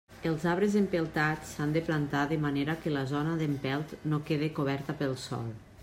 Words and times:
Els 0.27 0.45
arbres 0.51 0.77
empeltats 0.79 1.51
s'han 1.57 1.75
de 1.75 1.83
plantar 1.89 2.23
de 2.33 2.39
manera 2.47 2.77
que 2.87 2.95
la 2.97 3.05
zona 3.13 3.37
d'empelt 3.43 3.95
no 4.15 4.23
quede 4.31 4.53
coberta 4.61 4.99
pel 5.05 5.17
sòl. 5.29 5.51